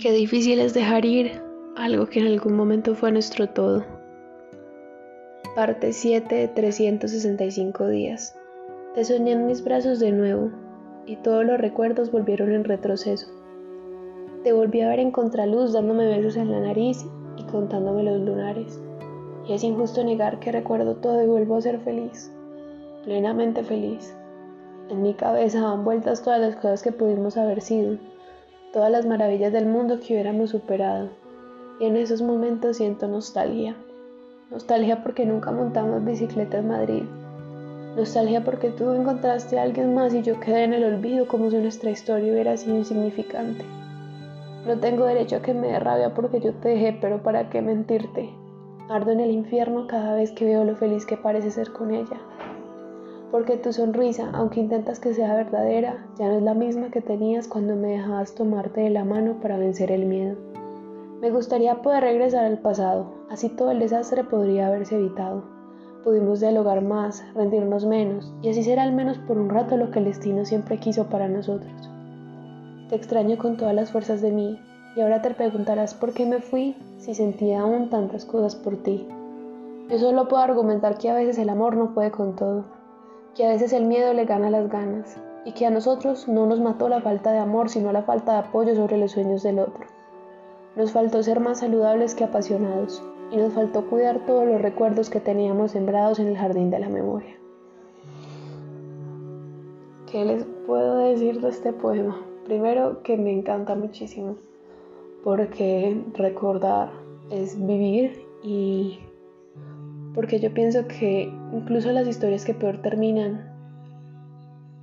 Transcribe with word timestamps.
Qué 0.00 0.12
difícil 0.12 0.60
es 0.60 0.72
dejar 0.72 1.04
ir 1.04 1.42
algo 1.76 2.06
que 2.06 2.20
en 2.20 2.26
algún 2.28 2.56
momento 2.56 2.94
fue 2.94 3.12
nuestro 3.12 3.50
todo. 3.50 3.84
Parte 5.54 5.92
7 5.92 6.34
de 6.34 6.48
365 6.48 7.86
días. 7.88 8.34
Te 8.94 9.04
soñé 9.04 9.32
en 9.32 9.44
mis 9.46 9.62
brazos 9.62 10.00
de 10.00 10.10
nuevo 10.10 10.52
y 11.04 11.16
todos 11.16 11.44
los 11.44 11.60
recuerdos 11.60 12.10
volvieron 12.10 12.52
en 12.52 12.64
retroceso. 12.64 13.26
Te 14.42 14.54
volví 14.54 14.80
a 14.80 14.88
ver 14.88 15.00
en 15.00 15.10
contraluz 15.10 15.74
dándome 15.74 16.06
besos 16.06 16.36
en 16.36 16.50
la 16.50 16.60
nariz 16.60 17.04
y 17.36 17.42
contándome 17.44 18.02
los 18.02 18.22
lunares. 18.22 18.80
Y 19.46 19.52
es 19.52 19.62
injusto 19.62 20.02
negar 20.02 20.40
que 20.40 20.50
recuerdo 20.50 20.96
todo 20.96 21.22
y 21.22 21.26
vuelvo 21.26 21.56
a 21.56 21.60
ser 21.60 21.78
feliz, 21.78 22.32
plenamente 23.04 23.62
feliz. 23.64 24.16
En 24.88 25.02
mi 25.02 25.12
cabeza 25.12 25.60
dan 25.60 25.84
vueltas 25.84 26.22
todas 26.22 26.40
las 26.40 26.56
cosas 26.56 26.82
que 26.82 26.90
pudimos 26.90 27.36
haber 27.36 27.60
sido 27.60 27.98
todas 28.72 28.90
las 28.90 29.06
maravillas 29.06 29.52
del 29.52 29.66
mundo 29.66 29.98
que 29.98 30.14
hubiéramos 30.14 30.50
superado. 30.50 31.08
Y 31.80 31.86
en 31.86 31.96
esos 31.96 32.22
momentos 32.22 32.76
siento 32.76 33.08
nostalgia. 33.08 33.74
Nostalgia 34.50 35.02
porque 35.02 35.26
nunca 35.26 35.50
montamos 35.50 36.04
bicicleta 36.04 36.58
en 36.58 36.68
Madrid. 36.68 37.02
Nostalgia 37.96 38.44
porque 38.44 38.70
tú 38.70 38.92
encontraste 38.92 39.58
a 39.58 39.62
alguien 39.62 39.94
más 39.94 40.14
y 40.14 40.22
yo 40.22 40.38
quedé 40.38 40.64
en 40.64 40.74
el 40.74 40.84
olvido 40.84 41.26
como 41.26 41.50
si 41.50 41.56
nuestra 41.56 41.90
historia 41.90 42.32
hubiera 42.32 42.56
sido 42.56 42.76
insignificante. 42.76 43.64
No 44.66 44.78
tengo 44.78 45.04
derecho 45.04 45.36
a 45.36 45.42
que 45.42 45.54
me 45.54 45.68
dé 45.68 45.80
rabia 45.80 46.14
porque 46.14 46.40
yo 46.40 46.52
te 46.52 46.68
dejé, 46.68 46.96
pero 47.00 47.22
¿para 47.22 47.50
qué 47.50 47.62
mentirte? 47.62 48.30
Ardo 48.88 49.10
en 49.10 49.20
el 49.20 49.30
infierno 49.30 49.86
cada 49.86 50.14
vez 50.14 50.30
que 50.32 50.44
veo 50.44 50.64
lo 50.64 50.76
feliz 50.76 51.06
que 51.06 51.16
parece 51.16 51.50
ser 51.50 51.72
con 51.72 51.92
ella 51.92 52.20
porque 53.30 53.56
tu 53.56 53.72
sonrisa, 53.72 54.30
aunque 54.32 54.60
intentas 54.60 54.98
que 54.98 55.14
sea 55.14 55.34
verdadera, 55.34 56.04
ya 56.18 56.28
no 56.28 56.38
es 56.38 56.42
la 56.42 56.54
misma 56.54 56.90
que 56.90 57.00
tenías 57.00 57.46
cuando 57.46 57.76
me 57.76 57.88
dejabas 57.88 58.34
tomarte 58.34 58.80
de 58.80 58.90
la 58.90 59.04
mano 59.04 59.40
para 59.40 59.56
vencer 59.56 59.92
el 59.92 60.06
miedo. 60.06 60.36
Me 61.20 61.30
gustaría 61.30 61.82
poder 61.82 62.02
regresar 62.02 62.44
al 62.44 62.58
pasado, 62.58 63.12
así 63.30 63.48
todo 63.48 63.70
el 63.70 63.78
desastre 63.78 64.24
podría 64.24 64.66
haberse 64.66 64.96
evitado. 64.96 65.44
Pudimos 66.02 66.40
dialogar 66.40 66.82
más, 66.82 67.22
rendirnos 67.34 67.84
menos, 67.84 68.32
y 68.42 68.48
así 68.48 68.62
será 68.62 68.82
al 68.82 68.92
menos 68.92 69.18
por 69.18 69.38
un 69.38 69.50
rato 69.50 69.76
lo 69.76 69.90
que 69.90 69.98
el 69.98 70.06
destino 70.06 70.44
siempre 70.44 70.78
quiso 70.78 71.06
para 71.06 71.28
nosotros. 71.28 71.90
Te 72.88 72.96
extraño 72.96 73.38
con 73.38 73.56
todas 73.56 73.74
las 73.74 73.92
fuerzas 73.92 74.22
de 74.22 74.32
mí, 74.32 74.58
y 74.96 75.02
ahora 75.02 75.22
te 75.22 75.30
preguntarás 75.32 75.94
por 75.94 76.14
qué 76.14 76.26
me 76.26 76.40
fui 76.40 76.74
si 76.98 77.14
sentía 77.14 77.60
aún 77.60 77.90
tantas 77.90 78.24
cosas 78.24 78.56
por 78.56 78.82
ti. 78.82 79.06
Yo 79.88 79.98
solo 79.98 80.26
puedo 80.26 80.42
argumentar 80.42 80.98
que 80.98 81.10
a 81.10 81.14
veces 81.14 81.38
el 81.38 81.48
amor 81.48 81.76
no 81.76 81.92
puede 81.92 82.10
con 82.10 82.34
todo, 82.34 82.64
que 83.34 83.46
a 83.46 83.50
veces 83.50 83.72
el 83.72 83.86
miedo 83.86 84.12
le 84.12 84.24
gana 84.24 84.50
las 84.50 84.68
ganas 84.68 85.16
y 85.44 85.52
que 85.52 85.66
a 85.66 85.70
nosotros 85.70 86.28
no 86.28 86.46
nos 86.46 86.60
mató 86.60 86.88
la 86.88 87.00
falta 87.00 87.32
de 87.32 87.38
amor, 87.38 87.68
sino 87.68 87.92
la 87.92 88.02
falta 88.02 88.32
de 88.32 88.38
apoyo 88.38 88.74
sobre 88.74 88.98
los 88.98 89.12
sueños 89.12 89.42
del 89.42 89.58
otro. 89.58 89.84
Nos 90.76 90.92
faltó 90.92 91.22
ser 91.22 91.40
más 91.40 91.60
saludables 91.60 92.14
que 92.14 92.24
apasionados 92.24 93.02
y 93.30 93.36
nos 93.36 93.52
faltó 93.54 93.88
cuidar 93.88 94.26
todos 94.26 94.46
los 94.46 94.60
recuerdos 94.60 95.10
que 95.10 95.20
teníamos 95.20 95.72
sembrados 95.72 96.18
en 96.18 96.28
el 96.28 96.36
jardín 96.36 96.70
de 96.70 96.78
la 96.78 96.88
memoria. 96.88 97.36
¿Qué 100.10 100.24
les 100.24 100.44
puedo 100.66 100.98
decir 100.98 101.40
de 101.40 101.48
este 101.48 101.72
poema? 101.72 102.20
Primero 102.44 103.02
que 103.02 103.16
me 103.16 103.32
encanta 103.32 103.74
muchísimo 103.74 104.36
porque 105.22 106.02
recordar 106.14 106.90
es 107.30 107.64
vivir 107.64 108.26
y 108.42 108.98
porque 110.20 110.38
yo 110.38 110.52
pienso 110.52 110.86
que 110.86 111.32
incluso 111.50 111.90
las 111.92 112.06
historias 112.06 112.44
que 112.44 112.52
peor 112.52 112.82
terminan 112.82 113.40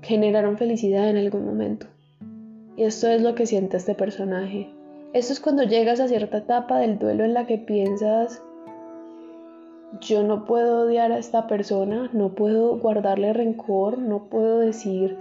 generaron 0.00 0.56
felicidad 0.56 1.10
en 1.10 1.18
algún 1.18 1.44
momento. 1.44 1.86
Y 2.78 2.84
esto 2.84 3.08
es 3.08 3.20
lo 3.20 3.34
que 3.34 3.44
siente 3.44 3.76
este 3.76 3.94
personaje. 3.94 4.70
Esto 5.12 5.34
es 5.34 5.40
cuando 5.40 5.64
llegas 5.64 6.00
a 6.00 6.08
cierta 6.08 6.38
etapa 6.38 6.78
del 6.78 6.98
duelo 6.98 7.24
en 7.24 7.34
la 7.34 7.46
que 7.46 7.58
piensas, 7.58 8.42
yo 10.00 10.22
no 10.22 10.46
puedo 10.46 10.86
odiar 10.86 11.12
a 11.12 11.18
esta 11.18 11.46
persona, 11.46 12.08
no 12.14 12.30
puedo 12.30 12.78
guardarle 12.78 13.34
rencor, 13.34 13.98
no 13.98 14.30
puedo 14.30 14.60
decir 14.60 15.18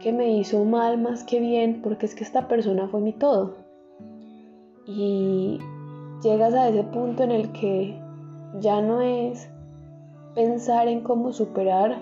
que 0.00 0.12
me 0.12 0.36
hizo 0.36 0.64
mal 0.64 0.98
más 1.00 1.22
que 1.22 1.38
bien, 1.38 1.82
porque 1.82 2.06
es 2.06 2.16
que 2.16 2.24
esta 2.24 2.48
persona 2.48 2.88
fue 2.88 3.00
mi 3.00 3.12
todo. 3.12 3.54
Y 4.88 5.60
llegas 6.24 6.52
a 6.52 6.68
ese 6.68 6.82
punto 6.82 7.22
en 7.22 7.30
el 7.30 7.52
que 7.52 8.04
ya 8.60 8.80
no 8.80 9.00
es 9.00 9.50
pensar 10.34 10.88
en 10.88 11.02
cómo 11.02 11.32
superar, 11.32 12.00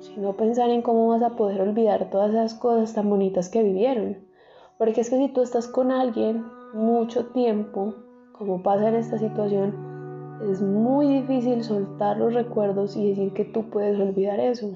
sino 0.00 0.34
pensar 0.34 0.70
en 0.70 0.82
cómo 0.82 1.08
vas 1.08 1.22
a 1.22 1.36
poder 1.36 1.60
olvidar 1.60 2.10
todas 2.10 2.30
esas 2.30 2.54
cosas 2.54 2.94
tan 2.94 3.08
bonitas 3.10 3.48
que 3.48 3.62
vivieron. 3.62 4.18
Porque 4.78 5.00
es 5.00 5.10
que 5.10 5.18
si 5.18 5.28
tú 5.28 5.42
estás 5.42 5.66
con 5.66 5.90
alguien 5.90 6.44
mucho 6.72 7.26
tiempo, 7.26 7.94
como 8.32 8.62
pasa 8.62 8.88
en 8.88 8.94
esta 8.94 9.18
situación, 9.18 9.74
es 10.50 10.62
muy 10.62 11.08
difícil 11.08 11.64
soltar 11.64 12.16
los 12.16 12.32
recuerdos 12.32 12.96
y 12.96 13.08
decir 13.08 13.32
que 13.32 13.44
tú 13.44 13.70
puedes 13.70 13.98
olvidar 13.98 14.38
eso. 14.38 14.70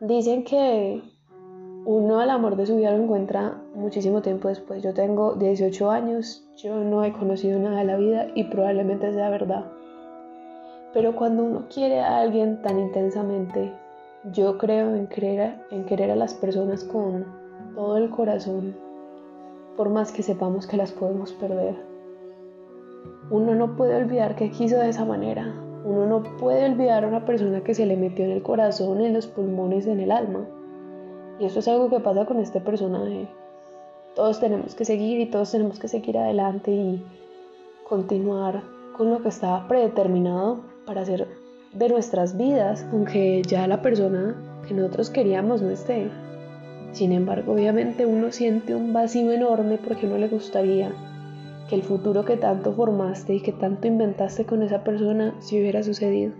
Dicen 0.00 0.44
que 0.44 1.02
uno 1.86 2.20
al 2.20 2.28
amor 2.28 2.56
de 2.56 2.66
su 2.66 2.76
vida 2.76 2.90
lo 2.92 3.02
encuentra 3.02 3.62
muchísimo 3.74 4.20
tiempo 4.20 4.48
después. 4.48 4.82
Yo 4.82 4.92
tengo 4.92 5.34
18 5.34 5.90
años, 5.90 6.46
yo 6.56 6.76
no 6.76 7.04
he 7.04 7.12
conocido 7.12 7.58
nada 7.58 7.78
de 7.78 7.84
la 7.84 7.96
vida 7.96 8.26
y 8.34 8.44
probablemente 8.44 9.12
sea 9.14 9.30
verdad. 9.30 9.64
Pero 10.94 11.16
cuando 11.16 11.42
uno 11.42 11.64
quiere 11.68 11.98
a 12.00 12.20
alguien 12.20 12.62
tan 12.62 12.78
intensamente, 12.78 13.72
yo 14.32 14.56
creo 14.58 14.94
en 14.94 15.08
querer, 15.08 16.10
a 16.10 16.16
las 16.16 16.34
personas 16.34 16.84
con 16.84 17.26
todo 17.74 17.96
el 17.96 18.10
corazón, 18.10 18.76
por 19.76 19.90
más 19.90 20.12
que 20.12 20.22
sepamos 20.22 20.68
que 20.68 20.76
las 20.76 20.92
podemos 20.92 21.32
perder. 21.32 21.74
Uno 23.28 23.56
no 23.56 23.74
puede 23.76 23.96
olvidar 23.96 24.36
que 24.36 24.52
quiso 24.52 24.78
de 24.78 24.90
esa 24.90 25.04
manera. 25.04 25.52
Uno 25.84 26.06
no 26.06 26.22
puede 26.38 26.64
olvidar 26.64 27.02
a 27.02 27.08
una 27.08 27.26
persona 27.26 27.62
que 27.62 27.74
se 27.74 27.86
le 27.86 27.96
metió 27.96 28.24
en 28.24 28.30
el 28.30 28.42
corazón, 28.42 29.00
en 29.00 29.14
los 29.14 29.26
pulmones, 29.26 29.88
en 29.88 29.98
el 29.98 30.12
alma. 30.12 30.46
Y 31.40 31.46
eso 31.46 31.58
es 31.58 31.66
algo 31.66 31.90
que 31.90 31.98
pasa 31.98 32.24
con 32.24 32.38
este 32.38 32.60
personaje. 32.60 33.28
Todos 34.14 34.38
tenemos 34.38 34.76
que 34.76 34.84
seguir 34.84 35.20
y 35.20 35.26
todos 35.26 35.50
tenemos 35.50 35.80
que 35.80 35.88
seguir 35.88 36.16
adelante 36.16 36.70
y 36.70 37.04
continuar 37.88 38.62
con 38.96 39.10
lo 39.10 39.20
que 39.22 39.28
estaba 39.28 39.66
predeterminado 39.66 40.73
para 40.86 41.02
hacer 41.02 41.26
de 41.72 41.88
nuestras 41.88 42.36
vidas, 42.36 42.86
aunque 42.92 43.42
ya 43.42 43.66
la 43.66 43.82
persona 43.82 44.36
que 44.66 44.74
nosotros 44.74 45.10
queríamos 45.10 45.62
no 45.62 45.70
esté. 45.70 46.08
Sin 46.92 47.12
embargo, 47.12 47.52
obviamente 47.52 48.06
uno 48.06 48.30
siente 48.30 48.74
un 48.74 48.92
vacío 48.92 49.32
enorme 49.32 49.78
porque 49.78 50.06
no 50.06 50.16
le 50.16 50.28
gustaría 50.28 50.92
que 51.68 51.74
el 51.74 51.82
futuro 51.82 52.24
que 52.24 52.36
tanto 52.36 52.72
formaste 52.72 53.34
y 53.34 53.40
que 53.40 53.52
tanto 53.52 53.88
inventaste 53.88 54.44
con 54.44 54.62
esa 54.62 54.84
persona 54.84 55.34
se 55.40 55.60
hubiera 55.60 55.82
sucedido. 55.82 56.32